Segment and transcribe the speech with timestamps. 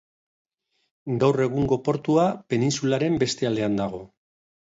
[1.23, 4.01] Gaur egungo portua penintsularen beste aldean dago.